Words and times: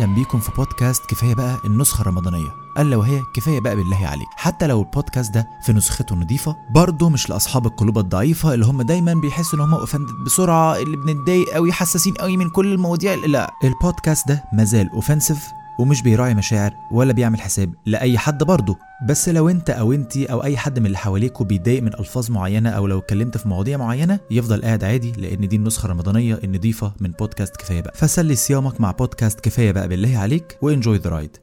أهلا 0.00 0.14
بيكم 0.14 0.40
في 0.40 0.50
بودكاست 0.56 1.06
كفاية 1.06 1.34
بقى 1.34 1.56
النسخة 1.64 2.02
الرمضانية. 2.02 2.48
ألا 2.78 2.96
وهي 2.96 3.22
كفاية 3.34 3.60
بقى 3.60 3.76
بالله 3.76 4.06
عليك. 4.06 4.28
حتى 4.36 4.66
لو 4.66 4.80
البودكاست 4.82 5.34
ده 5.34 5.48
في 5.62 5.72
نسخته 5.72 6.14
نظيفة 6.16 6.56
برضه 6.70 7.08
مش 7.08 7.30
لأصحاب 7.30 7.66
القلوب 7.66 7.98
الضعيفة 7.98 8.54
اللي 8.54 8.66
هم 8.66 8.82
دايما 8.82 9.14
بيحسوا 9.14 9.58
إن 9.58 9.64
هم 9.64 9.74
offended 9.74 10.12
بسرعة 10.24 10.76
اللي 10.76 10.96
بنتضايق 10.96 11.48
قوي 11.54 11.72
حساسين 11.72 12.14
قوي 12.14 12.36
من 12.36 12.50
كل 12.50 12.72
المواضيع. 12.72 13.14
لا 13.14 13.50
البودكاست 13.64 14.28
ده 14.28 14.44
مازال 14.52 14.90
offensive 14.90 15.52
ومش 15.80 16.02
بيراعي 16.02 16.34
مشاعر 16.34 16.72
ولا 16.92 17.12
بيعمل 17.12 17.40
حساب 17.40 17.74
لأي 17.86 18.18
حد 18.18 18.42
برضه. 18.42 18.78
بس 19.08 19.28
لو 19.28 19.48
انت 19.48 19.70
أو 19.70 19.92
انتي 19.92 20.26
أو 20.32 20.44
أي 20.44 20.56
حد 20.56 20.78
من 20.78 20.86
اللي 20.86 20.98
حواليكوا 20.98 21.46
بيتضايق 21.46 21.82
من 21.82 21.94
ألفاظ 21.94 22.30
معينة 22.30 22.70
أو 22.70 22.86
لو 22.86 22.98
اتكلمت 22.98 23.36
في 23.36 23.48
مواضيع 23.48 23.76
معينة 23.78 24.20
يفضل 24.30 24.62
قاعد 24.62 24.84
عادي 24.84 25.12
لأن 25.12 25.48
دي 25.48 25.56
النسخة 25.56 25.86
الرمضانية 25.86 26.40
النظيفه 26.44 26.92
من 27.00 27.10
بودكاست 27.10 27.56
كفاية 27.56 27.80
بقى. 27.80 27.92
فسلي 27.96 28.34
صيامك 28.34 28.80
مع 28.80 28.90
بودكاست 28.90 29.40
كفاية 29.40 29.72
بقى 29.72 29.88
بالله 29.88 30.18
عليك 30.18 30.58
و 30.62 30.68
enjoy 30.68 30.98
the 30.98 31.10
ride 31.10 31.36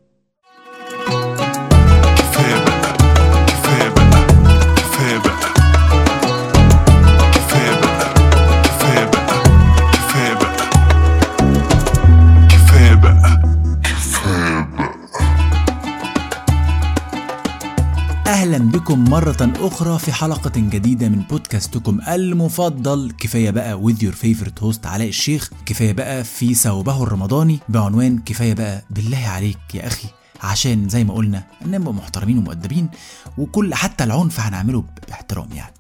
بكم 18.97 19.11
مرة 19.11 19.53
أخرى 19.67 19.99
في 19.99 20.11
حلقة 20.11 20.51
جديدة 20.55 21.09
من 21.09 21.21
بودكاستكم 21.21 21.99
المفضل. 22.07 23.11
كفاية 23.17 23.51
بقى 23.51 23.81
with 23.81 23.95
your 23.97 24.13
favorite 24.23 24.63
host 24.63 24.85
علاء 24.85 25.07
الشيخ. 25.07 25.51
كفاية 25.65 25.93
بقى 25.93 26.23
في 26.23 26.53
ثوبه 26.53 27.03
الرمضاني 27.03 27.59
بعنوان 27.70 28.20
كفاية 28.20 28.53
بقى 28.53 28.83
بالله 28.89 29.27
عليك 29.27 29.57
يا 29.73 29.87
أخي. 29.87 30.07
عشان 30.43 30.89
زي 30.89 31.03
ما 31.03 31.13
قلنا 31.13 31.43
نبقى 31.65 31.93
محترمين 31.93 32.37
ومؤدبين 32.37 32.89
وكل 33.37 33.76
حتى 33.76 34.04
العنف 34.04 34.39
هنعمله 34.39 34.84
باحترام 35.07 35.48
يعني. 35.54 35.73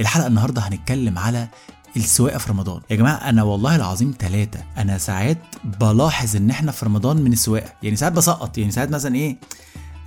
الحلقة 0.00 0.26
النهاردة 0.26 0.62
هنتكلم 0.62 1.18
على 1.18 1.48
السواقة 1.96 2.38
في 2.38 2.50
رمضان. 2.50 2.80
يا 2.90 2.96
جماعة 2.96 3.14
أنا 3.16 3.42
والله 3.42 3.76
العظيم 3.76 4.14
ثلاثة 4.18 4.60
أنا 4.78 4.98
ساعات 4.98 5.38
بلاحظ 5.80 6.36
إن 6.36 6.50
إحنا 6.50 6.72
في 6.72 6.86
رمضان 6.86 7.16
من 7.16 7.32
السواقة. 7.32 7.72
يعني 7.82 7.96
ساعات 7.96 8.12
بسقط. 8.12 8.58
يعني 8.58 8.70
ساعات 8.70 8.90
مثلا 8.90 9.14
إيه 9.14 9.36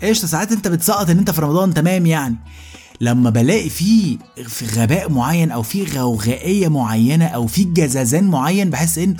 قشطة 0.04 0.28
ساعات 0.28 0.52
أنت 0.52 0.68
بتسقط 0.68 1.10
إن 1.10 1.18
أنت 1.18 1.32
في 1.32 1.42
رمضان 1.42 1.74
تمام 1.74 2.06
يعني. 2.06 2.36
لما 3.02 3.30
بلاقي 3.30 3.70
في 3.70 4.18
في 4.48 4.66
غباء 4.82 5.12
معين 5.12 5.52
أو 5.52 5.64
في 5.64 5.84
غوغائيه 5.84 6.68
معينة 6.68 7.26
أو 7.26 7.48
في 7.48 7.64
جزازان 7.64 8.24
معين 8.24 8.70
بحس 8.70 8.98
إن 8.98 9.16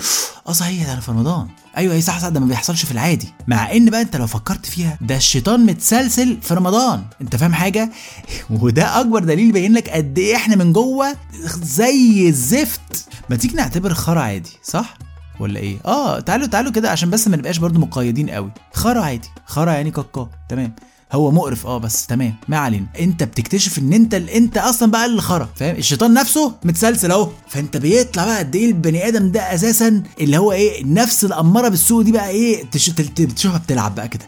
آه 0.48 0.52
صحيح 0.52 0.86
ده 0.86 0.92
أنا 0.92 1.00
في 1.00 1.10
رمضان. 1.10 1.46
أيوه 1.76 1.94
اي 1.94 2.00
صح 2.00 2.18
صح 2.20 2.28
ده 2.28 2.40
ما 2.40 2.46
بيحصلش 2.46 2.84
في 2.84 2.90
العادي. 2.90 3.28
مع 3.46 3.72
إن 3.72 3.90
بقى 3.90 4.00
أنت 4.00 4.16
لو 4.16 4.26
فكرت 4.26 4.66
فيها 4.66 4.98
ده 5.00 5.16
الشيطان 5.16 5.66
متسلسل 5.66 6.38
في 6.42 6.54
رمضان. 6.54 7.02
أنت 7.20 7.36
فاهم 7.36 7.54
حاجة؟ 7.54 7.90
وده 8.60 9.00
أكبر 9.00 9.24
دليل 9.24 9.48
يبين 9.48 9.72
لك 9.72 9.90
قد 9.90 10.18
إيه 10.18 10.36
إحنا 10.36 10.56
من 10.56 10.72
جوه 10.72 11.16
زي 11.62 12.28
الزفت. 12.28 13.08
ما 13.30 13.36
تيجي 13.36 13.54
نعتبر 13.54 13.94
خرا 13.94 14.20
عادي 14.20 14.50
صح؟ 14.62 14.98
ولا 15.40 15.60
إيه؟ 15.60 15.76
آه 15.86 16.20
تعالوا 16.20 16.46
تعالوا 16.46 16.72
كده 16.72 16.90
عشان 16.90 17.10
بس 17.10 17.28
ما 17.28 17.36
نبقاش 17.36 17.58
برضو 17.58 17.80
مقيدين 17.80 18.30
قوي. 18.30 18.50
خرا 18.72 19.00
عادي 19.00 19.28
خرا 19.46 19.72
يعني 19.72 19.90
كاكا 19.90 20.28
تمام. 20.48 20.74
هو 21.12 21.30
مقرف 21.30 21.66
آه 21.66 21.78
بس 21.78 22.06
تمام. 22.06 22.34
ما 22.48 22.56
علينا. 22.58 22.86
انت 23.00 23.22
بتكتشف 23.22 23.78
إن 23.78 23.92
انت 23.92 24.14
انت 24.14 24.56
أصلا 24.58 24.90
بقى 24.90 25.06
اللي 25.06 25.22
خرا 25.22 25.48
فاهم؟ 25.56 25.76
الشيطان 25.76 26.14
نفسه 26.14 26.54
متسلسل 26.64 27.10
أهو. 27.10 27.30
فأنت 27.48 27.76
بيطلع 27.76 28.24
بقى 28.24 28.38
قد 28.38 28.56
إيه 28.56 28.66
البني 28.66 29.08
آدم 29.08 29.30
ده 29.32 29.54
أساسا 29.54 30.02
اللي 30.20 30.38
هو 30.38 30.52
إيه 30.52 30.82
النفس 30.82 31.24
الأمارة 31.24 31.68
بالسوء 31.68 32.02
دي 32.02 32.12
بقى 32.12 32.28
إيه 32.28 32.64
تش- 32.70 32.90
بتشوفها 32.90 33.58
بتلعب 33.58 33.94
بقى 33.94 34.08
كده. 34.08 34.24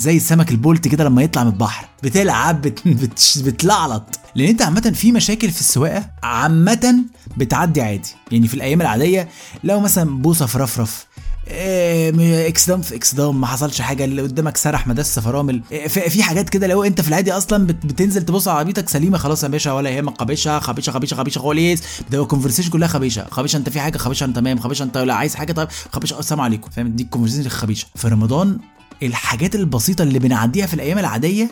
زي 0.00 0.16
السمك 0.16 0.50
البولت 0.50 0.88
كده 0.88 1.04
لما 1.04 1.22
يطلع 1.22 1.44
من 1.44 1.50
البحر. 1.50 1.88
بتلعب 2.02 2.62
بت... 2.62 2.88
بت... 2.88 3.42
بتلعلط. 3.44 4.18
لأن 4.34 4.48
أنت 4.48 4.62
عامة 4.62 4.92
في 4.94 5.12
مشاكل 5.12 5.50
في 5.50 5.60
السواقة 5.60 6.10
عامة 6.22 7.04
بتعدي 7.36 7.82
عادي. 7.82 8.08
يعني 8.32 8.48
في 8.48 8.54
الأيام 8.54 8.80
العادية 8.80 9.28
لو 9.64 9.80
مثلا 9.80 10.22
بوصة 10.22 10.46
في 10.46 10.58
رفرف 10.58 11.06
إيه، 11.48 12.48
اكسدام 12.48 12.82
في 12.82 12.94
اكسدام 12.94 13.40
ما 13.40 13.46
حصلش 13.46 13.80
حاجة 13.80 14.04
اللي 14.04 14.22
قدامك 14.22 14.56
سرح 14.56 14.86
مدس 14.86 15.18
فرامل 15.18 15.62
إيه، 15.72 15.88
في, 15.88 16.22
حاجات 16.22 16.48
كده 16.48 16.66
لو 16.66 16.84
أنت 16.84 17.00
في 17.00 17.08
العادي 17.08 17.32
أصلا 17.32 17.66
بت 17.66 17.86
بتنزل 17.86 18.22
تبص 18.22 18.48
على 18.48 18.58
عربيتك 18.58 18.88
سليمة 18.88 19.18
خلاص 19.18 19.42
يا 19.42 19.48
باشا 19.48 19.72
ولا 19.72 19.90
يهمك. 19.90 20.20
خبيشة 20.20 20.58
خبيشة 20.58 20.90
خبيشة 20.90 21.14
خبيشة 21.14 21.38
خالص. 21.38 21.80
ده 22.10 22.22
ال 22.22 22.26
conversation 22.26 22.70
كلها 22.70 22.88
خبيشة. 22.88 23.26
خبيشة 23.30 23.56
أنت 23.56 23.68
في 23.68 23.80
حاجة 23.80 23.98
خبيشة 23.98 24.24
أنت 24.24 24.36
تمام 24.36 24.58
خبيشة 24.58 24.82
أنت 24.82 24.98
لا 24.98 25.14
عايز 25.14 25.34
حاجة 25.34 25.52
طيب 25.52 25.68
خبيشة 25.92 26.18
السلام 26.18 26.40
عليكم. 26.40 26.70
فاهم؟ 26.70 26.88
دي 26.88 27.02
ال 27.02 27.05
conversation 27.05 27.46
الخبيشة. 27.46 27.86
في 27.96 28.08
رمضان 28.08 28.58
الحاجات 29.02 29.54
البسيطة 29.54 30.02
اللي 30.02 30.18
بنعديها 30.18 30.66
في 30.66 30.74
الأيام 30.74 30.98
العادية 30.98 31.50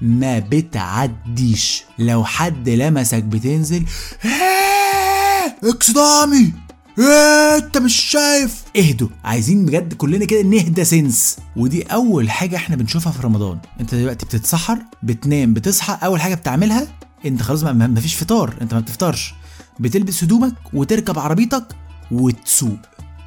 ما 0.00 0.38
بتعديش. 0.38 1.84
لو 1.98 2.24
حد 2.24 2.68
لمسك 2.68 3.22
بتنزل 3.22 3.84
"إيه، 4.24 5.70
اكسدامي 5.70 6.52
إيه 6.98 7.56
انت 7.56 7.78
مش 7.78 7.96
شايف. 7.96 8.62
اهدوا 8.76 9.08
عايزين 9.24 9.66
بجد 9.66 9.94
كلنا 9.94 10.24
كده 10.24 10.42
نهدى 10.42 10.84
سنة. 10.84 11.36
ودي 11.56 11.82
أول 11.82 12.30
حاجة 12.30 12.56
إحنا 12.56 12.76
بنشوفها 12.76 13.12
في 13.12 13.22
رمضان. 13.22 13.58
أنت 13.80 13.94
دلوقتي 13.94 14.26
بتتسحر 14.26 14.78
بتنام 15.02 15.54
بتصحى 15.54 15.98
أول 16.04 16.20
حاجة 16.20 16.34
بتعملها 16.34 16.86
أنت 17.26 17.42
خلاص 17.42 17.62
ما 17.62 18.00
فيش 18.00 18.14
فطار 18.14 18.54
أنت 18.62 18.74
ما 18.74 18.80
بتفطرش. 18.80 19.34
بتلبس 19.80 20.24
هدومك 20.24 20.54
وتركب 20.72 21.18
عربيتك 21.18 21.64
وتسوق. 22.10 22.78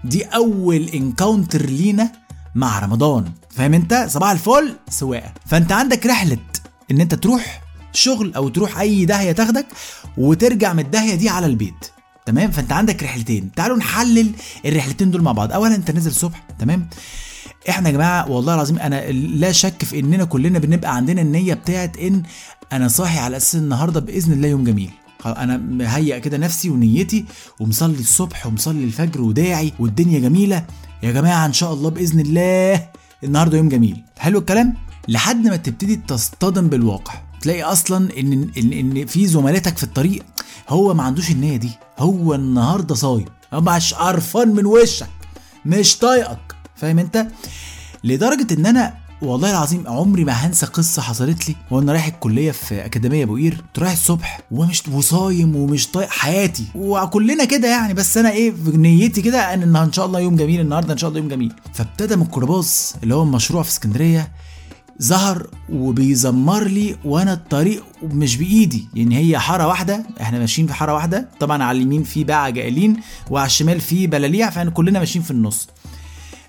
دي 0.04 0.24
أول 0.24 0.90
encounter 0.94 1.66
لينا 1.66 2.12
مع 2.57 2.79
رمضان. 2.79 3.25
فاهم 3.50 3.73
انت؟ 3.73 4.07
صباح 4.09 4.31
الفل 4.31 4.75
سواقة. 4.90 5.34
فانت 5.45 5.72
عندك 5.72 6.06
رحلة 6.06 6.38
ان 6.91 7.01
انت 7.01 7.16
تروح 7.16 7.62
شغل 7.94 8.34
أو 8.34 8.50
تروح 8.50 8.79
اي 8.79 9.06
داهية 9.06 9.31
تاخدك 9.31 9.66
وترجع 10.18 10.73
من 10.73 10.79
الداهية 10.79 11.16
دي 11.16 11.29
على 11.29 11.45
البيت. 11.45 11.91
تمام؟ 12.25 12.51
فانت 12.51 12.72
عندك 12.72 13.03
رحلتين. 13.03 13.51
تعالوا 13.56 13.78
نحلل 13.78 14.31
الرحلتين 14.66 15.12
دول 15.12 15.22
مع 15.22 15.31
بعض. 15.31 15.51
اولا 15.51 15.75
أنت 15.75 15.91
نازل 15.91 16.12
الصبح 16.12 16.44
تمام؟ 16.59 16.90
إحنا 17.69 17.90
يا 17.90 17.94
جماعة 17.94 18.31
والله 18.31 18.53
العظيم 18.53 18.79
أنا 18.79 19.12
لا 19.12 19.51
شك 19.51 19.84
في 19.84 20.00
إننا 20.00 20.25
كلنا 20.25 20.59
بنبقى 20.59 20.95
عندنا 20.95 21.22
النية 21.22 21.53
بتاعت 21.53 21.97
إن 21.97 22.24
أنا 22.74 22.88
صاحي 22.88 23.19
على 23.19 23.38
أساس 23.38 23.56
النهارده 23.56 24.00
بإذن 24.00 24.34
الله 24.34 24.47
يوم 24.47 24.63
جميل. 24.63 24.91
أنا 25.25 25.57
مهيئ 25.57 26.19
كده 26.19 26.38
نفسي 26.38 26.69
ونيتي 26.69 27.25
ومصلي 27.59 28.00
الصبح 28.00 28.47
ومصلي 28.47 28.84
الفجر 28.84 29.22
وداعي 29.22 29.74
والدنيا 29.79 30.19
جميلة. 30.19 30.66
يا 31.03 31.12
جماعة 31.12 31.46
إن 31.46 31.53
شاء 31.53 31.74
الله 31.74 31.90
بإذن 31.90 32.19
الله 32.19 32.90
النهارده 33.24 33.58
يوم 33.58 33.69
جميل. 33.69 34.03
حلو 34.18 34.40
الكلام؟ 34.40 34.74
لحد 35.08 35.47
ما 35.47 35.56
تبتدي 35.56 35.96
تصطدم 35.96 36.68
بالواقع. 36.68 37.13
تلاقي 37.41 37.63
أصلا 37.63 38.19
إن 38.19 38.52
إن, 38.58 38.74
إن 38.74 39.06
في 39.06 39.28
زملاتك 39.28 39.78
في 39.78 39.84
الطريق 39.84 40.25
هو 40.69 40.94
ما 40.94 41.03
عندوش 41.03 41.31
النية 41.31 41.57
دي. 41.57 41.72
هو 42.00 42.36
النهارده 42.36 42.96
صايم. 42.96 43.25
مش 43.53 43.94
قرفان 43.94 44.56
من 44.56 44.66
وشك 44.66 45.09
مش 45.66 45.97
طايقك. 45.97 46.56
فاهم 46.75 47.00
أنت؟ 47.00 47.28
لدرجة 48.03 48.53
إن 48.53 48.66
أنا 48.66 48.94
والله 49.22 49.52
العظيم 49.52 49.84
عمري 49.88 50.24
ما 50.24 50.32
هنسى 50.34 50.66
قصة 50.66 51.02
حصلت 51.02 51.50
لي 51.50 51.56
وأنا 51.72 51.92
رايح 51.92 52.08
الكلية 52.08 52.52
في 52.52 52.86
أكاديمية 52.86 53.24
أبو 53.24 53.36
قير. 53.36 53.54
كنت 53.56 53.80
رايح 53.80 53.92
الصبح 53.92 54.40
ومش 54.52 54.88
وصايم 54.88 55.56
ومش 55.56 55.88
طايق 55.88 56.10
حياتي. 56.10 56.66
وكلنا 56.76 57.46
كده 57.46 57.68
يعني 57.68 57.94
بس 57.94 58.18
أنا 58.18 58.32
إيه 58.32 58.52
في 58.52 58.78
نيتي 58.78 59.22
كده 59.22 59.54
إن 59.54 59.76
إن 59.76 59.94
شاء 59.94 60.06
الله 60.06 60.20
يوم 60.20 60.36
جميل 60.36 60.60
النهارده 60.60 60.94
إن 60.94 60.98
شاء 60.98 61.10
الله 61.10 61.20
يوم 61.20 61.30
جميل. 61.30 61.54
فابتدى 61.74 62.16
ميكروباص 62.16 62.96
اللي 63.04 63.16
هو 63.16 63.24
المشروع 63.24 63.64
في 63.64 63.70
اسكندرية 63.70 64.32
ظهر 65.04 65.48
وبيزمر 65.70 66.64
لي 66.64 66.96
وأنا 67.06 67.34
الطريق 67.34 67.84
مش 68.04 68.38
بإيدي. 68.38 68.88
يعني 68.94 69.18
هي 69.18 69.40
حارة 69.40 69.68
واحدة 69.68 70.06
إحنا 70.22 70.40
ماشيين 70.40 70.68
في 70.68 70.74
حارة 70.74 70.94
واحدة. 70.94 71.30
طبعا 71.40 71.64
على 71.64 71.78
اليمين 71.78 72.04
في 72.04 72.24
باعة 72.24 72.50
جائلين 72.50 72.98
وعلى 73.30 73.46
الشمال 73.46 73.80
في 73.82 74.08
بلاليع 74.08 74.50
فإحنا 74.50 74.72
كلنا 74.72 75.00
ماشيين 75.00 75.24
في 75.24 75.32
النص. 75.32 75.68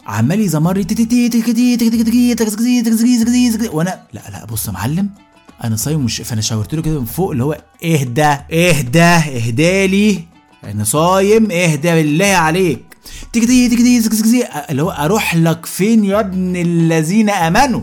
عمال 0.08 0.40
يزمر 0.40 0.78
وأنا 3.72 4.02
لا 4.12 4.22
لا 4.30 4.44
بص 4.44 4.66
يا 4.66 4.72
معلم 4.72 5.10
أنا 5.64 5.76
صايم 5.76 6.00
مش 6.00 6.16
فانا 6.16 6.40
شاورت 6.40 6.74
له 6.74 6.82
كده 6.82 7.00
من 7.00 7.04
فوق 7.06 7.30
اللي 7.30 7.44
هو 7.44 7.58
اهدى 7.84 8.24
اهدى 8.52 9.02
اهدى 9.02 9.86
لي 9.86 10.24
أنا 10.64 10.84
صايم 10.84 11.50
اهدى 11.50 11.94
بالله 11.94 12.26
عليك 12.26 12.84
تيجي 13.32 13.46
تيجي 13.46 14.00
تيجي 14.08 14.44
اللي 14.70 14.82
هو 14.82 14.90
أروح 14.90 15.34
لك 15.34 15.66
فين 15.66 16.04
يا 16.04 16.20
ابن 16.20 16.56
الذين 16.56 17.30
امنوا 17.30 17.80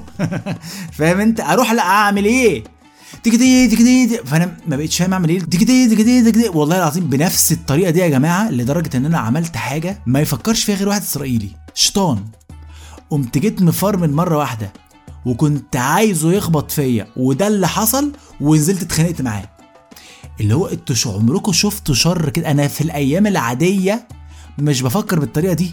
فاهم 0.92 1.20
انت 1.20 1.40
أروح 1.40 1.72
لا 1.72 1.82
اعمل 1.84 2.26
إيه 2.26 2.64
تيجي 3.24 3.38
تيجي 3.68 4.18
فانا 4.26 4.58
ما 4.68 4.76
بقتش 4.76 4.98
فاهم 4.98 5.14
اعمل 5.14 5.30
إيه 5.30 5.40
تيجي 5.40 5.66
تيجي 5.66 6.50
والله 6.50 6.78
العظيم 6.78 7.10
بنفس 7.10 7.52
الطريقة 7.52 7.90
دي 7.92 8.00
يا 8.00 8.08
جماعة 8.08 8.52
لدرجه 8.52 8.98
ان 8.98 9.06
أنا 9.06 9.18
عملت 9.18 9.58
حاجة 9.58 10.00
ما 10.06 10.20
يفكرش 10.22 10.64
فيها 10.64 10.76
غير 10.76 10.90
واحد 10.90 11.02
اسرائيلي 11.02 11.65
شيطان. 11.76 12.26
قمت 13.10 13.38
جيت 13.38 13.62
مفرمل 13.62 14.14
مرة 14.14 14.38
واحدة 14.38 14.74
وكنت 15.26 15.76
عايزه 15.76 16.32
يخبط 16.34 16.72
فيا 16.72 17.08
وده 17.18 17.48
اللي 17.48 17.68
حصل 17.68 18.12
ونزلت 18.42 18.82
اتخانقت 18.82 19.22
معاه. 19.22 19.50
اللي 20.40 20.56
هو 20.56 20.68
أنتوا 20.68 21.14
عمركم 21.14 21.52
شفتوا 21.52 21.96
شر 21.96 22.30
كده؟ 22.30 22.52
أنا 22.52 22.68
في 22.68 22.82
الأيام 22.82 23.28
العادية 23.28 24.08
مش 24.60 24.82
بفكر 24.82 25.20
بالطريقة 25.20 25.54
دي. 25.54 25.72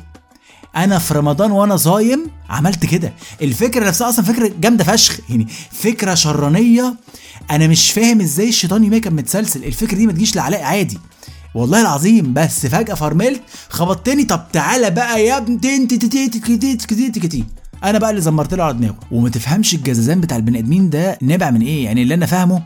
أنا 0.76 0.98
في 0.98 1.14
رمضان 1.14 1.50
وأنا 1.50 1.76
صايم 1.76 2.30
عملت 2.50 2.86
كده. 2.86 3.12
الفكرة 3.42 3.88
نفسها 3.88 4.08
أصلا 4.08 4.24
فكرة 4.24 4.52
جامدة 4.60 4.84
فشخ. 4.84 5.20
يعني 5.30 5.46
فكرة 5.70 6.14
شرانية. 6.14 6.94
أنا 7.50 7.66
مش 7.66 7.90
فاهم 7.90 8.20
إزاي 8.20 8.48
الشيطان 8.48 8.84
يوميا 8.84 8.98
كان 8.98 9.14
متسلسل. 9.14 9.64
الفكرة 9.64 9.96
دي 9.96 10.06
ما 10.06 10.12
تجيش 10.12 10.36
لعلاء 10.36 10.62
عادي. 10.62 10.98
والله 11.54 11.80
العظيم 11.80 12.32
بس 12.34 12.66
فجاه 12.66 12.94
فرملت 12.94 13.42
خبطتني 13.68 14.24
طب 14.24 14.44
تعالى 14.52 14.90
بقى 14.90 15.24
يا 15.26 15.36
ابني 15.36 15.56
أنا 17.84 17.98
بقى 17.98 18.10
اللي 18.10 18.20
زمرت 18.20 18.54
له 18.54 18.64
على 18.64 18.74
دماغه 18.74 18.96
وما 19.10 19.28
تفهمش 19.28 19.74
الجزازان 19.74 20.20
بتاع 20.20 20.36
البني 20.36 20.58
ادمين 20.58 20.90
ده 20.90 21.18
نابع 21.22 21.50
من 21.50 21.60
إيه 21.60 21.84
يعني 21.84 22.02
اللي 22.02 22.14
أنا 22.14 22.26
فاهمه 22.26 22.62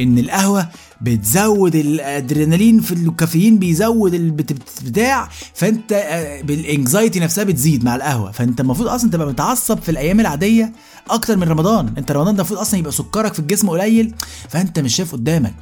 ان 0.00 0.18
القهوه 0.18 0.68
بتزود 1.00 1.74
الادرينالين 1.74 2.80
في 2.80 2.92
الكافيين 2.94 3.58
بيزود 3.58 4.14
البت- 4.14 4.82
بتاع 4.84 5.28
فانت 5.54 5.92
آه، 5.92 6.42
بال 6.42 6.59
anxiety 6.59 7.20
نفسها 7.20 7.44
بتزيد 7.44 7.84
مع 7.84 7.96
القهوه 7.96 8.30
فانت 8.30 8.60
المفروض 8.60 8.88
أصلا 8.88 9.10
تبقى 9.10 9.26
متعصب 9.26 9.78
في 9.78 9.88
الأيام 9.88 10.20
العاديه 10.20 10.72
أكتر 11.10 11.36
من 11.36 11.42
رمضان 11.42 11.94
انت 11.98 12.12
رمضان 12.12 12.34
ده 12.34 12.40
المفروض 12.40 12.60
أصلا 12.60 12.80
يبقى 12.80 12.92
سكرك 12.92 13.32
في 13.34 13.38
الجسم 13.38 13.70
قليل 13.70 14.14
فانت 14.48 14.78
مش 14.78 14.96
شايف 14.96 15.12
قدامك 15.12 15.54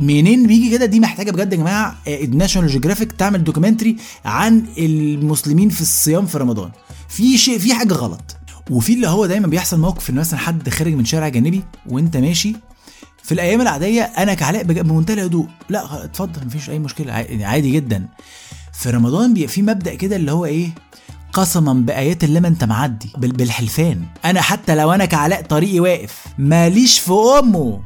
منين 0.00 0.46
بيجي 0.46 0.70
كده؟ 0.70 0.86
دي 0.86 1.00
محتاجة 1.00 1.30
بجد 1.30 1.52
يا 1.52 1.58
جماعة 1.58 1.96
National 2.32 2.68
Geographic 2.70 3.12
تعمل 3.12 3.44
documentary 3.44 3.96
عن 4.24 4.64
المسلمين 4.78 5.68
في 5.68 5.80
الصيام 5.80 6.26
في 6.26 6.38
رمضان. 6.38 6.70
في 7.08 7.38
شيء 7.38 7.58
في 7.58 7.74
حاجة 7.74 7.94
غلط. 7.94 8.36
وفي 8.70 8.92
اللي 8.94 9.08
هو 9.08 9.26
دايما 9.26 9.46
بيحصل 9.46 9.80
موقف 9.80 10.10
إن 10.10 10.14
مثلا 10.14 10.38
حد 10.38 10.68
خارج 10.68 10.94
من 10.94 11.04
شارع 11.04 11.28
جانبي 11.28 11.62
وأنت 11.88 12.16
ماشي 12.16 12.56
في 13.22 13.32
الأيام 13.32 13.60
العادية 13.60 14.02
أنا 14.02 14.34
كعلاء 14.34 14.62
بمنتهى 14.62 15.14
الهدوء. 15.14 15.46
لا 15.68 16.04
اتفضل 16.04 16.46
مفيش 16.46 16.70
أي 16.70 16.78
مشكلة 16.78 17.12
عا- 17.12 17.26
عادي 17.44 17.70
جدا. 17.70 18.08
في 18.72 18.90
رمضان 18.90 19.34
بيبقى 19.34 19.48
في 19.48 19.62
مبدأ 19.62 19.94
كده 19.94 20.16
اللي 20.16 20.32
هو 20.32 20.44
إيه؟ 20.44 20.68
قسما 21.32 21.72
بآيات 21.72 22.24
الله 22.24 22.40
ما 22.40 22.48
أنت 22.48 22.64
معدي 22.64 23.12
بال- 23.18 23.32
بالحلفان. 23.32 24.02
أنا 24.24 24.40
حتى 24.40 24.74
لو 24.74 24.92
أنا 24.92 25.04
كعلاء 25.04 25.42
طريقي 25.42 25.80
واقف 25.80 26.24
ماليش 26.38 26.98
في 26.98 27.12
أمه. 27.12 27.80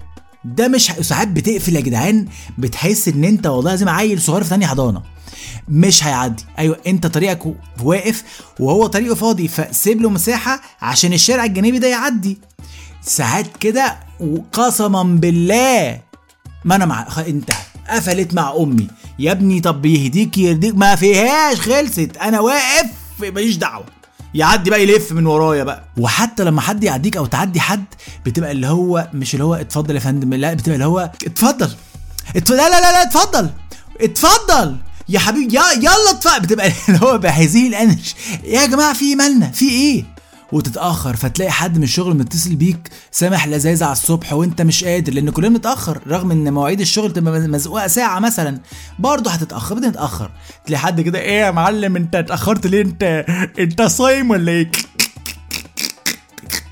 ده 0.44 0.68
مش 0.68 0.92
ساعات 1.00 1.28
بتقفل 1.28 1.76
يا 1.76 1.80
جدعان 1.80 2.26
بتحس 2.58 3.08
إن 3.08 3.24
أنت 3.24 3.46
والله 3.46 3.70
لازم 3.70 3.88
عيل 3.88 4.20
صغير 4.22 4.42
في 4.42 4.48
ثانية 4.48 4.66
حضانة. 4.66 5.02
مش 5.68 6.04
هيعدي. 6.04 6.44
أيوه 6.58 6.76
أنت 6.86 7.06
طريقك 7.06 7.54
واقف 7.82 8.22
وهو 8.60 8.86
طريقه 8.86 9.14
فاضي 9.14 9.48
فسيب 9.48 10.02
له 10.02 10.10
مساحة 10.10 10.60
عشان 10.82 11.12
الشارع 11.12 11.44
الجانبي 11.44 11.78
ده 11.78 11.88
يعدي. 11.88 12.38
ساعات 13.02 13.56
كده 13.56 13.96
وقسما 14.20 15.02
بالله 15.02 16.00
ما 16.64 16.74
أنا 16.74 16.84
مع 16.86 17.08
أنت 17.28 17.50
قفلت 17.88 18.34
مع 18.34 18.54
أمي. 18.56 18.88
يا 19.18 19.32
ابني 19.32 19.60
طب 19.60 19.86
يهديك 19.86 20.38
يرضيك 20.38 20.76
ما 20.76 20.96
فيهاش 20.96 21.60
خلصت. 21.60 22.16
أنا 22.22 22.40
واقف 22.40 22.86
ماليش 23.20 23.56
دعوة. 23.56 23.84
يعدي 24.34 24.70
بقى 24.70 24.82
يلف 24.82 25.12
من 25.12 25.26
ورايا 25.26 25.64
بقى. 25.64 25.84
وحتى 25.98 26.44
لما 26.44 26.60
حد 26.60 26.84
يعديك 26.84 27.16
أو 27.16 27.26
تعدي 27.26 27.60
حد 27.60 27.84
بتبقى 28.26 28.50
اللي 28.52 28.66
هو 28.66 29.08
مش 29.14 29.34
اللي 29.34 29.44
هو 29.44 29.54
اتفضل 29.54 29.94
يا 29.94 30.00
فندم 30.00 30.34
لا 30.34 30.54
بتبقى 30.54 30.74
اللي 30.74 30.86
هو 30.86 31.10
اتفضل. 31.26 31.70
اتف... 32.36 32.50
لا 32.50 32.68
لا 32.68 32.80
لا 32.80 32.92
لا 32.92 33.02
اتفضل. 33.02 33.50
اتفضل. 34.00 34.76
يا 35.08 35.18
حبيبي 35.18 35.54
يلا 35.54 36.10
اتفضل 36.10 36.40
بتبقى 36.40 36.72
اللي 36.88 37.00
هو 37.02 37.18
بهذه 37.18 37.68
الانرجي 37.68 38.14
يا 38.44 38.66
جماعة 38.66 38.92
في 38.94 39.04
إيه 39.04 39.16
مالنا؟ 39.16 39.50
في 39.50 39.68
إيه؟ 39.68 40.04
وتتأخر 40.52 41.16
فتلاقي 41.16 41.50
حد 41.50 41.76
من 41.78 41.82
الشغل 41.84 42.16
متصل 42.16 42.54
بيك 42.56 42.88
سامح 43.10 43.46
لذاذة 43.48 43.84
على 43.84 43.92
الصبح 43.92 44.32
وانت 44.32 44.62
مش 44.62 44.84
قادر 44.84 45.12
لأن 45.14 45.30
كلنا 45.30 45.48
بنتأخر 45.48 46.00
رغم 46.06 46.30
إن 46.30 46.52
مواعيد 46.52 46.80
الشغل 46.80 47.12
تبقى 47.12 47.40
مزقوقة 47.40 47.86
ساعة 47.86 48.18
مثلا 48.20 48.58
برضه 48.98 49.30
هتتأخر 49.30 49.74
بدنا 49.74 49.88
نتاخر 49.88 50.30
تلاقي 50.66 50.80
حد 50.80 51.00
كده 51.00 51.18
إيه 51.18 51.40
يا 51.40 51.50
معلم 51.50 51.96
أنت 51.96 52.14
اتأخرت 52.14 52.66
ليه؟ 52.66 52.82
أنت 52.82 53.24
أنت 53.58 53.82
صايم 53.82 54.30
ولا 54.30 54.52
إيه؟ 54.52 54.70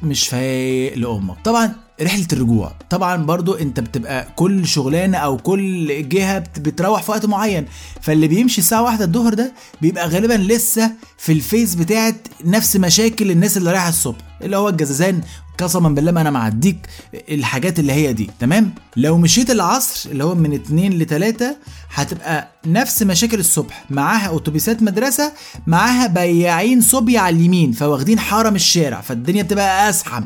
مش 0.03 0.29
فايق 0.29 0.99
لأمك. 0.99 1.37
طبعا 1.45 1.73
رحلة 2.03 2.27
الرجوع. 2.33 2.73
طبعا 2.91 3.17
برضو 3.17 3.55
أنت 3.55 3.81
بتبقى 3.81 4.27
كل 4.37 4.67
شغلانة 4.67 5.19
أو 5.19 5.37
كل 5.37 6.09
جهة 6.09 6.39
بت- 6.39 6.59
بتروح 6.59 7.03
في 7.03 7.11
وقت 7.11 7.27
معين. 7.27 7.67
فاللي 8.01 8.29
بيمشي 8.29 8.61
الساعة 8.61 8.83
واحدة 8.83 9.05
الظهر 9.05 9.35
ده 9.35 9.53
بيبقى 9.83 10.09
غالبا 10.09 10.35
لسه 10.35 10.91
في 11.19 11.33
الفيز 11.33 11.75
بتاعت 11.75 12.17
نفس 12.45 12.77
مشاكل 12.77 13.31
الناس 13.31 13.57
اللي 13.57 13.71
رايحة 13.71 13.89
الصبح. 13.89 14.19
اللي 14.45 14.57
هو 14.57 14.69
الجزازان 14.69 15.21
قسما 15.59 15.89
بالله 15.89 16.13
ما 16.13 16.21
أنا 16.21 16.31
معديك 16.31 16.87
الحاجات 17.31 17.79
اللي 17.79 17.93
هي 17.93 18.13
دي 18.13 18.31
تمام؟ 18.41 18.75
لو 18.97 19.19
مشيت 19.19 19.51
العصر 19.51 20.11
اللي 20.11 20.25
هو 20.25 20.35
من 20.35 20.53
اتنين 20.55 20.93
لتلاتة 20.99 21.57
هتبقى 21.95 22.49
نفس 22.67 23.03
مشاكل 23.03 23.41
الصبح 23.41 23.85
معاها 23.91 24.37
أتوبيسات 24.37 24.83
مدرسة 24.83 25.33
معاها 25.67 26.07
بياعين 26.07 26.81
صبي 26.81 27.19
على 27.19 27.37
اليمين 27.37 27.73
فواخدين 27.73 28.19
حرم 28.19 28.55
الشارع 28.55 29.01
فالدنيا 29.01 29.43
بتبقى 29.43 29.89
أزحم. 29.89 30.25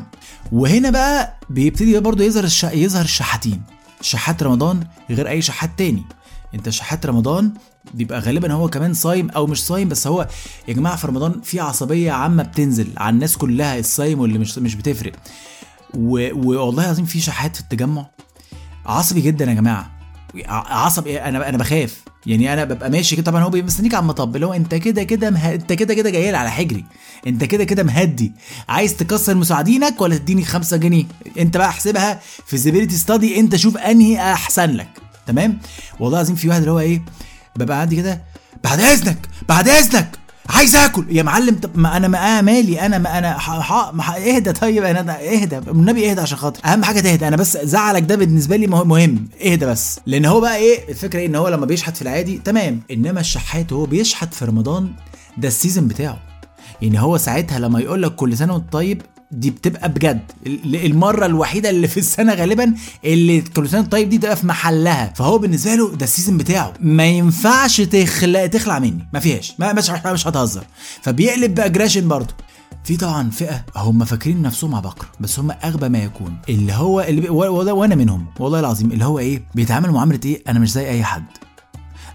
وهنا 0.51 0.89
بقى 0.89 1.39
بيبتدي 1.49 1.99
برضه 1.99 2.23
يظهر 2.23 2.43
الش... 2.43 2.63
يظهر 2.63 3.03
الشحاتين 3.05 3.61
شحات 4.01 4.43
رمضان 4.43 4.79
غير 5.09 5.29
أي 5.29 5.41
شحات 5.41 5.69
تاني. 5.77 6.03
انت 6.55 6.69
شحات 6.69 7.05
رمضان 7.05 7.51
بيبقى 7.93 8.19
غالبا 8.19 8.53
هو 8.53 8.69
كمان 8.69 8.93
صايم 8.93 9.29
أو 9.29 9.47
مش 9.47 9.65
صايم 9.65 9.89
بس 9.89 10.07
هو 10.07 10.27
يا 10.67 10.73
جماعة 10.73 10.95
في 10.95 11.07
رمضان 11.07 11.41
في 11.41 11.59
عصبية 11.59 12.11
عامة 12.11 12.43
بتنزل 12.43 12.87
على 12.97 13.13
الناس 13.13 13.37
كلها 13.37 13.79
الصايم 13.79 14.19
واللي 14.19 14.39
مش 14.39 14.57
مش 14.57 14.75
بتفرق. 14.75 15.11
والله 15.93 16.83
العظيم 16.83 17.05
في 17.05 17.19
شحات 17.21 17.55
في 17.55 17.61
التجمع. 17.61 18.05
عصبي 18.85 19.21
جدا 19.21 19.45
يا 19.45 19.53
جماعة. 19.53 19.91
عصب؟ 20.47 21.07
أنا 21.07 21.49
أنا 21.49 21.57
بخاف. 21.57 22.01
يعني 22.25 22.53
أنا 22.53 22.63
ببقى 22.63 22.89
ماشي 22.89 23.15
كده 23.15 23.25
طبعا 23.25 23.43
هو 23.43 23.49
بيبقى 23.49 23.67
مستنيك 23.67 23.93
على 23.93 24.01
المطب. 24.01 24.35
اللي 24.35 24.45
هو 24.45 24.53
أنت 24.53 24.75
كده 24.75 25.03
كده 25.03 25.29
مه... 25.29 25.53
أنت 25.53 25.73
كده 25.73 25.93
كده 25.93 26.09
جاي 26.09 26.35
على 26.35 26.51
حجري. 26.51 26.85
أنت 27.27 27.43
كده 27.43 27.63
كده 27.63 27.83
مهدي. 27.83 28.31
عايز 28.69 28.95
تكسر 28.95 29.35
مساعدينك 29.35 30.01
ولا 30.01 30.17
تديني 30.17 30.45
خمسة 30.45 30.77
جنيه؟ 30.77 31.05
أنت 31.39 31.57
بقى 31.57 31.67
احسبها 31.67 32.19
في 32.45 32.57
زبيلتي 32.57 32.95
ستادي 32.95 33.39
أنت 33.39 33.55
شوف 33.55 33.77
أنهي 33.77 34.33
أحسن 34.33 34.69
لك. 34.71 34.89
تمام؟ 35.27 35.57
والله 35.99 36.17
العظيم 36.17 36.35
في 36.35 36.49
واحد 36.49 36.59
اللي 36.59 36.71
هو 36.71 36.79
إيه 36.79 37.01
ببقى 37.55 37.81
عندي 37.81 37.95
كده 37.95 38.21
بعد 38.63 38.79
إذنك 38.79 39.17
بعد 39.49 39.69
إذنك 39.69 40.17
عايز 40.49 40.75
آكل. 40.75 41.05
يا 41.09 41.23
معلم 41.23 41.55
طب 41.55 41.77
ما 41.77 41.97
أنا 41.97 42.07
ما 42.07 42.41
مالي 42.41 42.81
أنا 42.85 42.97
ما 42.97 43.17
أنا 43.17 43.37
ح... 43.39 43.59
ح... 43.59 43.93
ما 43.93 44.03
ح... 44.03 44.11
اهدى 44.15 44.51
طيب 44.53 44.83
أنا 44.83 45.19
اهدى 45.21 45.57
النبي 45.57 46.11
اهدى 46.11 46.21
عشان 46.21 46.37
خاطر. 46.37 46.61
أهم 46.65 46.83
حاجة 46.83 46.99
تهدى 46.99 47.27
أنا 47.27 47.35
بس 47.35 47.57
زعلك 47.57 48.03
ده 48.03 48.15
بالنسبة 48.15 48.55
لي 48.55 48.67
مه- 48.67 48.83
مهم 48.83 49.27
اهدى 49.45 49.65
بس. 49.65 49.99
لأن 50.05 50.25
هو 50.25 50.41
بقى 50.41 50.55
إيه 50.57 50.89
الفكرة 50.89 51.19
إيه 51.19 51.25
إن 51.27 51.35
هو 51.35 51.47
لما 51.47 51.65
بيشحت 51.65 51.95
في 51.95 52.01
العادي 52.01 52.37
تمام 52.37 52.81
إنما 52.91 53.19
الشحات 53.19 53.71
وهو 53.73 53.85
بيشحت 53.85 54.33
في 54.33 54.45
رمضان 54.45 54.91
ده 55.37 55.47
السيزون 55.47 55.87
بتاعه. 55.87 56.17
يعني 56.81 57.01
هو 57.01 57.17
ساعتها 57.17 57.59
لما 57.59 57.79
يقول 57.79 58.03
لك 58.03 58.15
كل 58.15 58.37
سنة 58.37 58.53
وأنت 58.53 58.73
طيب 58.73 59.01
دي 59.31 59.49
بتبقى 59.51 59.89
بجد. 59.89 60.31
ال- 60.47 60.85
المرة 60.85 61.25
الوحيدة 61.25 61.69
اللي 61.69 61.87
في 61.87 61.97
السنة 61.99 62.33
غالبا 62.33 62.73
اللي 63.05 63.41
كل 63.41 63.69
سنه 63.69 63.79
وأنت 63.79 63.91
طيب 63.91 64.09
دي 64.09 64.17
تبقى 64.17 64.35
في 64.35 64.47
محلها. 64.47 65.13
فهو 65.15 65.37
بالنسبة 65.37 65.75
له 65.75 65.95
ده 65.95 66.03
ال 66.03 66.08
season 66.08 66.37
بتاعه. 66.37 66.73
ما 66.79 67.05
ينفعش 67.05 67.81
تخلع 67.81 68.45
تخلع 68.47 68.79
مني. 68.79 69.07
ما 69.13 69.19
فيهاش. 69.19 69.53
ما 69.59 69.73
مش 69.73 69.89
مش 69.89 70.27
هتهزر. 70.27 70.63
فبيقلب 71.01 71.55
ب 71.55 71.60
aggression 71.60 72.07
برضه. 72.07 72.33
في 72.83 72.97
طبعا 72.97 73.29
فئة 73.29 73.65
هم 73.75 74.05
فاكرين 74.05 74.41
نفسهم 74.41 74.75
عباقرة 74.75 75.07
بس 75.19 75.39
هم 75.39 75.51
أغبى 75.51 75.89
ما 75.89 76.03
يكون. 76.03 76.37
اللي 76.49 76.73
هو 76.73 77.01
اللي 77.01 77.29
وأنا 77.29 77.95
منهم. 77.95 78.25
والله 78.39 78.59
العظيم 78.59 78.91
اللي 78.91 79.05
هو 79.05 79.19
إيه؟ 79.19 79.43
بيتعامل 79.55 79.91
معاملة 79.91 80.19
إيه؟ 80.25 80.43
أنا 80.47 80.59
مش 80.59 80.71
زي 80.71 80.89
أي 80.89 81.03
حد. 81.03 81.23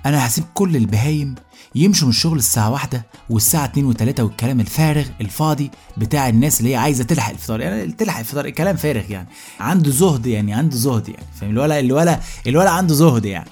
أنا 0.07 0.27
هسيب 0.27 0.45
كل 0.55 0.77
البهايم 0.77 1.35
يمشوا 1.75 2.05
من 2.09 2.11
الشغل 2.15 2.39
الساعة 2.39 2.71
واحدة 2.71 3.07
والساعة 3.31 3.65
اتنين 3.65 3.87
وتلاتة 3.87 4.25
والكلام 4.25 4.61
الفارغ 4.61 5.05
الفاضي 5.21 5.71
بتاع 5.97 6.29
الناس 6.29 6.61
اللي 6.61 6.71
هي 6.71 6.77
عايزة 6.77 7.05
تلحق 7.05 7.31
الفطار. 7.31 7.61
يعني 7.61 7.93
تلحق 7.93 8.19
الفطار 8.19 8.51
كلام 8.51 8.77
فارغ 8.77 9.11
يعني. 9.11 9.29
عنده 9.61 9.91
زهد 9.91 10.27
يعني 10.27 10.55
عنده 10.55 10.77
زهد 10.77 11.09
يعني. 11.09 11.27
فاهم؟ 11.41 11.51
الولا 11.51 11.81
الولا 11.81 12.21
الولا 12.47 12.71
عنده 12.71 12.95
زهد 12.95 13.25
يعني. 13.25 13.51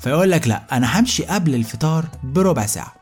فيقول 0.00 0.30
لك 0.30 0.48
لا 0.48 0.62
أنا 0.72 1.00
همشي 1.00 1.24
قبل 1.24 1.54
الفطار 1.54 2.06
بربع 2.24 2.66
ساعة. 2.66 2.94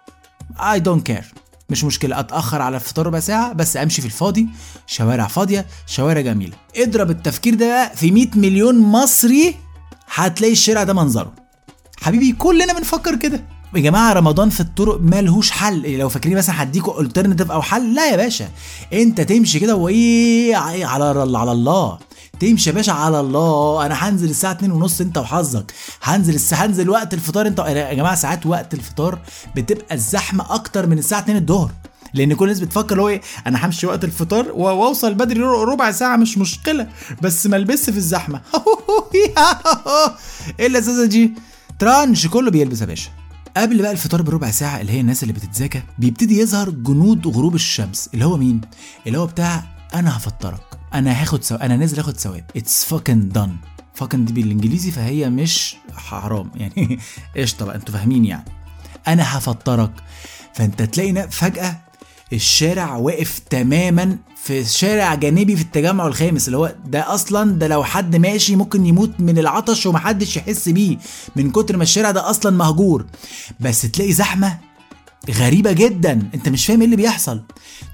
I 0.61 0.81
don't 0.81 1.07
care 1.07 1.25
مش 1.71 1.85
مشكلة 1.85 2.21
أتأخر 2.21 2.62
على 2.62 2.76
الفطار 2.76 3.06
ربع 3.06 3.21
ساعة 3.21 3.52
بس 3.52 3.76
أمشي 3.76 4.00
في 4.00 4.06
الفاضي. 4.06 4.49
شوارع 4.87 5.26
فاضية 5.26 5.66
شوارع 5.87 6.21
جميلة. 6.21 6.56
اضرب 6.76 7.11
التفكير 7.11 7.54
ده 7.54 7.92
في 7.95 8.11
100 8.11 8.26
مليون 8.35 8.78
مصري 8.78 9.54
هتلاقي 10.14 10.52
الشارع 10.52 10.83
ده 10.85 10.92
منظره. 10.92 11.46
حبيبي 12.03 12.33
كلنا 12.33 12.73
بنفكر 12.73 13.17
كده. 13.17 13.45
يا 13.75 13.81
جماعة 13.81 14.12
رمضان 14.12 14.50
في 14.50 14.61
الطرق 14.61 15.00
مالهوش 15.00 15.50
حل. 15.50 15.99
لو 15.99 16.09
فاكرين 16.09 16.37
مثلا 16.37 16.62
هديكوا 16.62 17.00
الترناتيف 17.00 17.50
أو 17.50 17.62
حل 17.62 17.95
لا 17.95 18.11
يا 18.11 18.17
باشا. 18.17 18.49
أنت 18.93 19.21
تمشي 19.21 19.61
كده 19.61 19.75
وإيه 19.76 20.57
على 20.57 21.05
على 21.38 21.53
الله. 21.53 21.99
تمشي 22.41 22.71
يا 22.71 22.75
باشا 22.75 22.93
على 22.93 23.21
الله. 23.21 23.87
أنا 23.87 23.95
هنزل 23.95 24.31
الساعة 24.31 24.53
2 24.53 24.71
ونص 24.73 25.00
أنت 25.00 25.19
وحظك. 25.19 25.73
هنزل 26.03 26.35
الساعة 26.35 26.67
هنزل 26.67 26.91
وقت 26.91 27.15
الفطار 27.15 27.47
أنت 27.47 27.59
يا 27.59 27.95
جماعة 27.95 28.15
ساعات 28.15 28.47
وقت 28.47 28.75
الفطار 28.75 29.19
بتبقى 29.57 29.95
الزحمة 29.95 30.55
أكتر 30.55 30.87
من 30.87 30.99
الساعة 30.99 31.21
2 31.21 31.37
الظهر. 31.38 31.71
لأن 32.15 32.35
كل 32.35 32.45
الناس 32.45 32.61
بتفكر 32.61 33.00
هو 33.00 33.09
إيه 33.09 33.21
أنا 33.47 33.67
همشي 33.67 33.87
وقت 33.87 34.05
الفطار 34.05 34.47
وأوصل 34.55 35.15
بدري 35.15 35.41
ربع 35.41 35.91
ساعة 35.91 36.17
مش 36.17 36.38
مشكلة. 36.38 36.88
بس 37.23 37.47
ما 37.47 37.57
البسش 37.57 37.91
في 37.91 37.97
الزحمة. 37.97 38.41
إيه 40.61 40.67
اللذاذة 40.67 41.05
دي؟ 41.07 41.33
ترانش 41.78 42.26
كله 42.26 42.50
بيلبس 42.50 42.80
يا 42.80 42.87
باشا. 42.87 43.11
قبل 43.56 43.83
بقى 43.83 43.92
الفطار 43.92 44.23
بربع 44.23 44.50
ساعة 44.50 44.80
اللي 44.80 44.92
هي 44.92 45.00
الناس 45.00 45.23
اللي 45.23 45.33
بتتذاكى 45.33 45.83
بيبتدي 45.99 46.38
يظهر 46.38 46.71
جنود 46.71 47.26
غروب 47.26 47.54
الشمس 47.54 48.11
اللي 48.14 48.25
هو 48.25 48.37
مين؟ 48.37 48.61
اللي 49.06 49.18
هو 49.18 49.26
بتاع 49.26 49.64
أنا 49.95 50.16
هفطرك 50.16 50.61
أنا 50.95 51.23
هاخد 51.23 51.45
سو... 51.45 51.54
أنا 51.54 51.76
نازل 51.76 51.99
آخد 51.99 52.16
ثواب 52.16 52.45
it's 52.57 52.85
fucking 52.85 53.28
done 53.28 53.57
fucking 53.95 54.25
دي 54.25 54.33
بالإنجليزي 54.33 54.90
فهي 54.90 55.30
مش 55.30 55.76
حرام. 55.95 56.50
يعني 56.61 56.99
قشطة 57.37 57.66
بقى 57.66 57.76
أنتوا 57.76 57.95
فاهمين 57.95 58.25
يعني. 58.25 58.45
أنا 59.09 59.38
هفطرك. 59.38 59.92
فأنت 60.54 60.83
تلاقي 60.83 61.30
فجأة 61.30 61.80
الشارع 62.33 62.97
واقف 62.97 63.38
تماما 63.38 64.16
في 64.45 64.64
شارع 64.64 65.14
جانبي 65.14 65.56
في 65.56 65.62
التجمع 65.62 66.06
الخامس 66.06 66.47
اللي 66.47 66.56
هو 66.59 66.75
ده 66.87 67.14
أصلا 67.14 67.52
ده 67.59 67.68
لو 67.68 67.85
حد 67.85 68.16
ماشي 68.16 68.56
ممكن 68.56 68.87
يموت 68.87 69.11
من 69.18 69.38
العطش 69.38 69.87
ومحدش 69.87 70.37
يحس 70.37 70.68
بيه 70.68 70.97
من 71.37 71.50
كتر 71.50 71.76
ما 71.76 71.83
الشارع 71.83 72.11
ده 72.11 72.30
أصلا 72.30 72.56
مهجور. 72.56 73.06
بس 73.61 73.83
تلاقي 73.83 74.12
زحمة 74.12 74.59
غريبة 75.30 75.73
جدا. 75.73 76.30
أنت 76.35 76.49
مش 76.49 76.66
فاهم 76.66 76.78
إيه 76.78 76.85
اللي 76.85 76.97
بيحصل. 76.97 77.42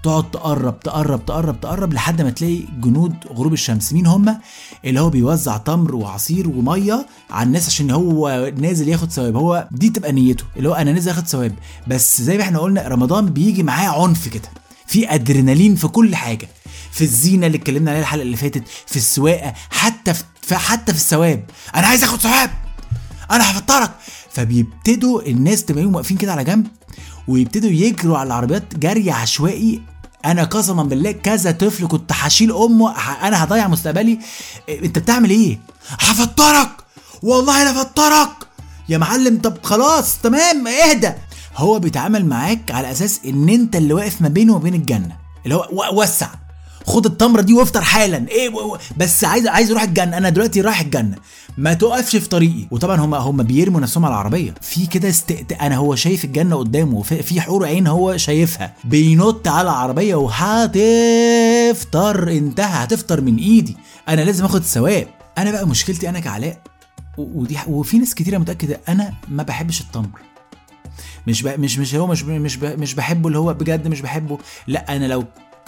تقعد 0.02 0.30
تقرب 0.30 0.80
تقرب 0.80 1.26
تقرب 1.26 1.60
تقرب 1.60 1.92
لحد 1.92 2.22
ما 2.22 2.30
تلاقي 2.30 2.62
جنود 2.80 3.14
غروب 3.28 3.52
الشمس. 3.52 3.92
مين 3.92 4.06
هم؟ 4.06 4.38
اللي 4.84 5.00
هو 5.00 5.10
بيوزع 5.10 5.56
تمر 5.56 5.94
وعصير 5.94 6.48
ومية 6.48 7.06
على 7.30 7.46
الناس 7.46 7.66
عشان 7.66 7.90
هو 7.90 8.52
نازل 8.58 8.88
ياخد 8.88 9.10
ثواب. 9.10 9.36
هو 9.36 9.68
دي 9.70 9.90
تبقى 9.90 10.12
نيته 10.12 10.44
اللي 10.56 10.68
هو 10.68 10.74
أنا 10.74 10.92
نازل 10.92 11.10
اخد 11.10 11.26
ثواب. 11.26 11.54
بس 11.86 12.22
زي 12.22 12.36
ما 12.36 12.42
إحنا 12.42 12.58
قلنا 12.58 12.88
رمضان 12.88 13.26
بيجي 13.26 13.62
معاه 13.62 14.02
عنف 14.02 14.28
كده. 14.28 14.48
في 14.86 15.14
أدرينالين 15.14 15.74
في 15.74 15.88
كل 15.88 16.14
حاجة. 16.16 16.48
في 16.92 17.04
الزينة 17.04 17.46
اللي 17.46 17.58
اتكلمنا 17.58 17.90
عليها 17.90 18.02
الحلقة 18.02 18.22
اللي 18.22 18.36
فاتت 18.36 18.62
في 18.86 18.96
السواقة 18.96 19.54
حتى 19.70 20.14
في 20.42 20.56
حتى 20.56 20.92
في 20.92 20.98
الثواب. 20.98 21.44
أنا 21.74 21.86
عايز 21.86 22.04
آخد 22.04 22.18
ثواب. 22.20 22.50
أنا 23.30 23.50
هفطرك. 23.50 23.90
فبيبتدوا 24.30 25.22
الناس 25.22 25.64
تلاقيهم 25.64 25.94
واقفين 25.94 26.16
كده 26.16 26.32
على 26.32 26.44
جنب. 26.44 26.66
ويبتدوا 27.28 27.70
يجروا 27.70 28.18
على 28.18 28.26
العربيات 28.26 28.76
جري 28.76 29.10
عشوائي. 29.10 29.82
أنا 30.24 30.44
قسما 30.44 30.82
بالله 30.82 31.12
كذا 31.12 31.50
طفل 31.50 31.86
كنت 31.86 32.12
هشيل 32.12 32.52
أمه 32.52 32.94
أنا 33.22 33.44
هضيع 33.44 33.68
مستقبلي. 33.68 34.18
إيه، 34.68 34.84
أنت 34.84 34.98
بتعمل 34.98 35.30
إيه؟ 35.30 35.58
هفطرك! 35.88 36.68
والله 37.22 37.64
لا 37.64 37.70
افطرك 37.70 38.28
يا 38.88 38.98
معلم 38.98 39.38
طب 39.38 39.54
خلاص 39.62 40.18
تمام 40.18 40.66
اهدى. 40.66 41.12
هو 41.56 41.78
بيتعامل 41.78 42.26
معاك 42.26 42.70
على 42.70 42.90
أساس 42.90 43.20
إن 43.26 43.48
أنت 43.48 43.76
اللي 43.76 43.94
واقف 43.94 44.22
ما 44.22 44.28
بينه 44.28 44.54
وبين 44.54 44.74
الجنة 44.74 45.16
اللي 45.44 45.54
هو 45.54 45.68
وسع. 45.92 46.28
خد 46.86 47.06
التمرة 47.06 47.40
دي 47.40 47.52
وافطر 47.52 47.80
حالا. 47.80 48.28
إيه 48.28 48.50
بس 48.96 49.24
عايز 49.24 49.46
عايز 49.46 49.70
أروح 49.70 49.82
الجنة. 49.82 50.16
أنا 50.16 50.28
دلوقتي 50.28 50.60
رايح 50.60 50.80
الجنة. 50.80 51.16
ما 51.58 51.74
تقفش 51.74 52.16
في 52.16 52.28
طريقي. 52.28 52.66
وطبعا 52.70 52.96
هم 52.96 53.14
هم 53.14 53.42
بيرموا 53.42 53.80
نفسهم 53.80 54.04
على 54.04 54.12
العربية. 54.14 54.54
في 54.60 54.86
كده 54.86 55.08
استقت... 55.08 55.52
أنا 55.52 55.76
هو 55.76 55.94
شايف 55.94 56.24
الجنة 56.24 56.56
قدامه. 56.56 57.02
في 57.02 57.40
حور 57.40 57.66
عين 57.66 57.86
هو 57.86 58.16
شايفها. 58.16 58.74
بينط 58.84 59.48
على 59.48 59.62
العربية 59.62 60.14
وهتفطر. 60.14 60.72
انتهى. 62.30 62.84
هتفطر 62.84 63.20
من 63.20 63.36
إيدي. 63.36 63.76
أنا 64.08 64.20
لازم 64.20 64.44
آخد 64.44 64.62
ثواب. 64.62 65.06
أنا 65.38 65.50
بقى 65.50 65.68
مشكلتي 65.68 66.08
أنا 66.08 66.20
كعلاء. 66.20 66.58
ودي 67.18 67.58
وفي 67.66 67.98
ناس 67.98 68.14
كتيرة 68.14 68.38
متأكدة 68.38 68.80
أنا 68.88 69.12
ما 69.28 69.42
بحبش 69.42 69.80
التمر. 69.80 70.20
مش 71.26 71.42
ب... 71.42 71.60
مش 71.60 71.78
مش 71.78 71.94
هو 71.94 72.06
مش 72.06 72.24
مش. 72.24 72.58
مش 72.58 72.94
بحبه 72.94 73.28
اللي 73.28 73.38
هو 73.38 73.54
بجد 73.54 73.88
مش 73.88 74.00
بحبه. 74.00 74.38
لا 74.66 74.96
أنا 74.96 75.06
لو 75.06 75.24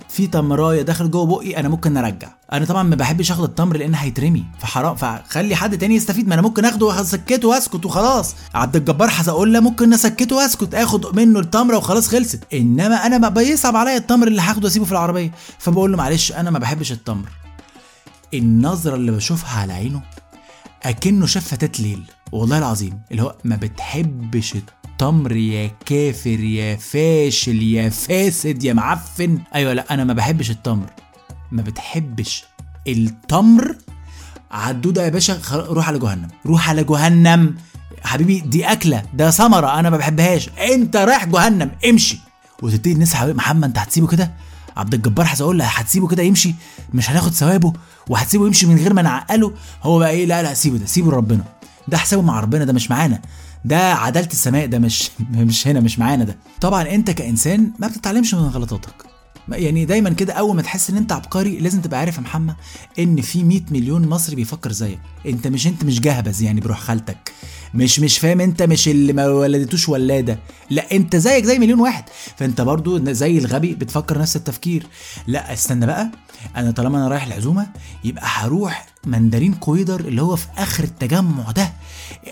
في 0.09 0.27
تمراية 0.27 0.83
داخل 0.83 1.11
جوه 1.11 1.27
بقي 1.27 1.61
أنا 1.61 1.69
ممكن 1.69 1.97
ارجع 1.97 2.29
أنا 2.53 2.65
طبعا 2.65 2.83
ما 2.83 2.97
بحبش 2.97 3.31
آخد 3.31 3.45
التمر 3.45 3.77
لأن 3.77 3.95
هيترمي. 3.95 4.45
فحرام 4.59 4.97
فخلي 4.97 5.57
حد 5.57 5.79
تاني 5.79 5.95
يستفيد. 5.95 6.29
ما 6.29 6.35
أنا 6.35 6.43
ممكن 6.43 6.65
آخده 6.65 6.87
وأسكته 6.87 7.49
وأسكت 7.49 7.87
وخلاص. 7.87 8.35
عبد 8.55 8.77
الجبار 8.77 9.09
حزقولة 9.09 9.61
ممكن 9.61 9.93
اسكته 9.93 10.37
وأسكت 10.37 10.75
آخد 10.75 11.17
منه 11.17 11.39
التمرة 11.41 11.77
وخلاص 11.77 12.09
خلصت. 12.09 12.41
إنما 12.53 13.07
أنا 13.07 13.19
ما 13.19 13.29
بيصعب 13.29 13.77
عليا 13.77 13.97
التمر 13.97 14.27
اللي 14.27 14.43
هاخده 14.43 14.65
وأسيبه 14.65 14.85
في 14.85 14.93
العربية. 14.93 15.31
فبقول 15.59 15.91
له 15.91 15.97
معلش 15.97 16.33
أنا 16.33 16.51
ما 16.51 16.59
بحبش 16.59 16.93
التمر. 16.93 17.29
النظرة 18.35 18.95
اللي 18.95 19.13
بشوفها 19.13 19.61
على 19.61 19.73
عينه 19.73 20.03
أكنه 20.83 21.27
شاف 21.27 21.49
فتاة 21.49 21.83
ليل. 21.83 22.03
والله 22.33 22.59
العظيم 22.59 23.01
اللي 23.11 23.23
هو 23.23 23.35
ما 23.45 23.57
بتحبش 23.57 24.55
التمر. 24.55 24.84
يا 25.03 25.71
كافر 25.87 26.41
يا 26.41 26.77
فاشل 26.77 27.63
يا 27.63 27.89
فاسد 27.89 28.65
يا 28.65 28.73
معفن. 28.73 29.39
أيوه 29.55 29.73
لا 29.73 29.95
أنا 29.95 30.05
ما 30.05 30.13
بحبش 30.13 30.51
التمر. 30.51 30.87
ما 31.53 31.63
بتحبش 31.63 32.45
التمر؟ 32.89 33.77
عدودة 34.51 35.05
يا 35.05 35.09
باشا 35.09 35.41
روح 35.53 35.89
على 35.89 35.99
جهنم. 35.99 36.29
روح 36.47 36.69
على 36.71 36.85
جهنم. 36.85 37.55
حبيبي 38.03 38.41
دي 38.41 38.65
أكلة 38.67 39.03
ده 39.15 39.31
ثمرة 39.31 39.79
أنا 39.81 39.91
ما 39.91 39.97
بحبهاش. 39.97 40.49
أنت 40.49 40.97
رايح 40.97 41.25
جهنم 41.25 41.71
امشي. 41.89 42.19
وتبتدي 42.63 42.93
الناس 42.93 43.15
حبيبي 43.15 43.39
محمد 43.39 43.65
أنت 43.65 43.79
هتسيبه 43.79 44.07
كده؟ 44.07 44.33
عبد 44.77 44.95
الجبار 44.95 45.27
هقول 45.29 45.59
له 45.59 45.65
هتسيبه 45.65 46.09
كده 46.09 46.23
يمشي؟ 46.23 46.55
مش 46.95 47.11
هناخد 47.11 47.33
ثوابه 47.33 47.73
وهتسيبه 48.09 48.47
يمشي 48.47 48.67
من 48.67 48.77
غير 48.77 48.95
ما 48.95 49.03
نعقله؟ 49.03 49.53
هو 49.83 49.99
بقى 49.99 50.11
إيه؟ 50.11 50.27
لا 50.27 50.43
لا 50.43 50.55
سيبه 50.55 50.79
ده 50.79 50.87
سيبه 50.87 51.11
لربنا. 51.11 51.45
ده 51.89 51.99
حسابه 51.99 52.23
مع 52.23 52.41
ربنا 52.41 52.65
ده 52.65 52.73
مش 52.73 52.91
معانا. 52.91 53.21
ده 53.64 53.76
عدالة 53.94 54.26
السماء 54.26 54.66
ده 54.66 54.78
مش 54.78 55.11
مش 55.30 55.68
هنا 55.68 55.80
مش 55.80 55.99
معانا 55.99 56.25
ده. 56.25 56.37
طبعا 56.61 56.83
أنت 56.83 57.11
كإنسان 57.11 57.71
ما 57.78 57.88
بتتعلمش 57.88 58.35
من 58.35 58.40
غلطاتك. 58.40 59.13
يعني 59.49 59.85
دايما 59.85 60.11
كده 60.11 60.33
أول 60.33 60.57
ما 60.57 60.63
تحس 60.63 60.91
إن 60.91 60.97
أنت 60.97 61.13
عبقري 61.13 61.59
لازم 61.59 61.81
تبقى 61.81 62.01
عارف 62.01 62.17
يا 62.17 62.21
محمد 62.21 62.55
إن 62.99 63.21
في 63.21 63.45
100 63.45 63.61
مليون 63.71 64.09
مصري 64.09 64.37
بيفكر 64.37 64.73
زيك. 64.73 64.99
أنت 65.27 65.47
مش 65.47 65.67
أنت 65.67 65.85
مش 65.85 66.01
جهبذ 66.01 66.43
يعني 66.43 66.61
بروح 66.61 66.81
خالتك. 66.81 67.33
مش 67.75 68.01
مش 68.01 68.19
فاهم 68.19 68.41
أنت 68.41 68.63
مش 68.63 68.89
اللي 68.89 69.13
ما 69.13 69.27
ولدتوش 69.27 69.89
ولادة. 69.89 70.39
لا 70.71 70.93
أنت 70.93 71.17
زيك 71.17 71.45
زي 71.45 71.59
مليون 71.59 71.81
واحد. 71.81 72.05
فأنت 72.37 72.61
برضو 72.61 73.13
زي 73.13 73.39
الغبي 73.39 73.75
بتفكر 73.75 74.19
نفس 74.19 74.37
التفكير. 74.37 74.87
لا 75.27 75.53
استنى 75.53 75.87
بقى. 75.87 76.11
أنا 76.57 76.71
طالما 76.71 76.99
أنا 76.99 77.09
رايح 77.09 77.27
العزومة 77.27 77.67
يبقى 78.05 78.25
هروح 78.27 78.87
مندرين 79.07 79.55
كويدر 79.55 80.01
اللي 80.01 80.23
هو 80.23 80.37
في 80.37 80.47
آخر 80.59 80.85
التجمع 80.85 81.51
ده. 81.51 81.73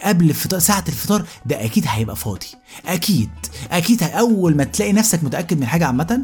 قبل 0.05 0.31
الفطار 0.31 0.59
ساعة 0.61 0.85
الفطار 0.89 1.27
ده 1.47 1.65
أكيد 1.65 1.85
هيبقى 1.89 2.17
فاضي. 2.17 2.47
أكيد. 2.87 3.31
أكيد 3.71 4.03
أول 4.03 4.57
ما 4.57 4.65
تلاقي 4.65 4.93
نفسك 4.93 5.25
متأكد 5.25 5.61
من 5.61 5.67
حاجة 5.67 5.87
عامة 5.87 6.23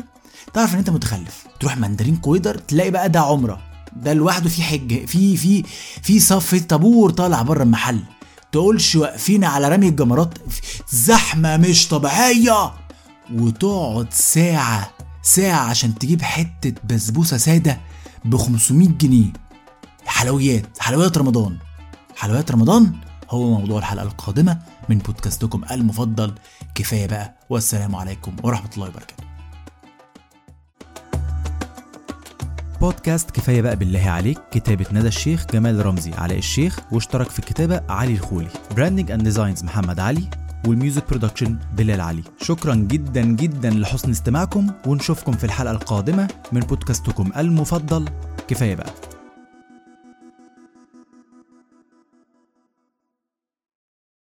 تعرف 0.54 0.74
إن 0.74 0.78
أنت 0.78 0.90
متخلف. 0.90 1.46
تروح 1.60 1.76
مندرين 1.76 2.16
كويدر 2.16 2.58
تلاقي 2.58 2.90
بقى 2.90 3.08
ده 3.08 3.20
عمرة. 3.20 3.58
ده 3.96 4.12
لوحده 4.12 4.48
في 4.48 4.62
حج 4.62 5.04
في 5.06 5.36
في 5.36 5.62
في 6.02 6.20
صف 6.20 6.54
طابور 6.68 7.10
طالع 7.10 7.42
بره 7.42 7.62
المحل. 7.62 8.00
تقولش 8.52 8.96
واقفين 8.96 9.44
على 9.44 9.68
رمي 9.68 9.88
الجمرات 9.88 10.38
زحمة 10.92 11.56
مش 11.56 11.88
طبيعية. 11.88 12.70
وتقعد 13.34 14.12
ساعة 14.12 14.90
ساعة 15.22 15.60
عشان 15.60 15.98
تجيب 15.98 16.22
حتة 16.22 16.72
بسبوسة 16.84 17.36
سادة 17.36 17.80
ب 18.24 18.36
500 18.36 18.88
جنيه. 18.88 19.32
حلويات 20.06 20.66
حلويات 20.78 21.18
رمضان. 21.18 21.56
حلويات 22.16 22.50
رمضان 22.50 22.92
هو 23.30 23.58
موضوع 23.58 23.78
الحلقة 23.78 24.04
القادمة 24.04 24.58
من 24.88 24.98
بودكاستكم 24.98 25.62
المفضل. 25.70 26.34
كفاية 26.74 27.06
بقى. 27.06 27.34
والسلام 27.50 27.96
عليكم 27.96 28.36
ورحمة 28.42 28.70
الله 28.76 28.88
وبركاته. 28.88 29.27
بودكاست 32.80 33.30
كفاية 33.30 33.62
بقى 33.62 33.76
بالله 33.76 34.10
عليك 34.10 34.38
كتابة 34.50 34.86
ندى 34.92 35.08
الشيخ 35.08 35.46
جمال 35.52 35.86
رمزي 35.86 36.12
علاء 36.12 36.38
الشيخ 36.38 36.78
واشترك 36.92 37.30
في 37.30 37.38
الكتابة 37.38 37.80
علي 37.88 38.12
الخولي. 38.12 38.48
branding 38.76 39.10
and 39.10 39.22
designs 39.22 39.64
محمد 39.64 40.00
علي 40.00 40.24
وال 40.66 40.78
music 40.78 41.08
production 41.10 41.58
بلال 41.76 42.00
علي. 42.00 42.22
شكرا 42.42 42.74
جدا 42.74 43.22
جدا 43.22 43.70
لحسن 43.70 44.10
استماعكم 44.10 44.66
ونشوفكم 44.86 45.32
في 45.32 45.44
الحلقة 45.44 45.72
القادمة 45.72 46.28
من 46.52 46.60
بودكاستكم 46.60 47.30
المفضل 47.36 48.04
كفاية 48.48 48.74
بقى. 48.74 48.90